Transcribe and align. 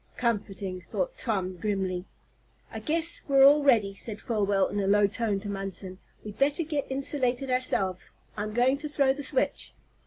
"Comforting," 0.17 0.81
thought 0.81 1.15
Tom, 1.15 1.57
grimly. 1.57 2.05
"I 2.71 2.79
guess 2.79 3.21
we're 3.27 3.43
all 3.45 3.61
ready," 3.61 3.93
said 3.93 4.19
Folwell, 4.19 4.67
in 4.69 4.79
a 4.79 4.87
low 4.87 5.05
tone 5.05 5.39
to 5.41 5.47
Munson. 5.47 5.99
"We'd 6.25 6.39
better 6.39 6.63
get 6.63 6.89
insulated 6.91 7.51
ourselves. 7.51 8.09
I'm 8.35 8.51
going 8.55 8.79
to 8.79 8.89
throw 8.89 9.13
the 9.13 9.21
switch." 9.21 9.75